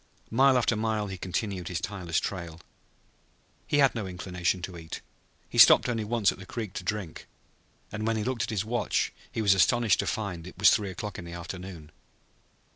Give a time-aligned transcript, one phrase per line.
[0.31, 2.59] Mile after mile he continued his tireless trail.
[3.67, 4.99] He had no inclination to eat.
[5.47, 7.27] He stopped only once at the creek to drink.
[7.91, 10.71] And when he looked at his watch he was astonished to find that it was
[10.71, 11.91] three o'clock in the afternoon.